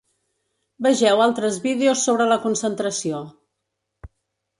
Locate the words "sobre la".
2.07-2.39